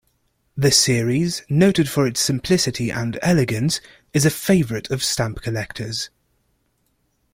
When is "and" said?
2.89-3.19